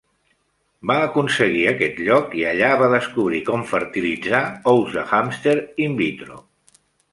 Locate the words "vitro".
6.03-6.43